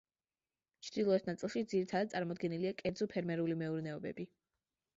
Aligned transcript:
ჩრდილოეთ 0.87 1.27
ნაწილში 1.29 1.63
ძირითადად 1.73 2.09
წარმოდგენილია 2.15 2.73
კერძო 2.81 3.09
ფერმერული 3.15 3.59
მეურნეობები. 3.61 4.27